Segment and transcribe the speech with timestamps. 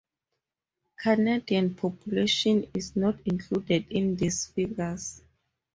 [0.97, 5.21] Canadian population is not included in these figures.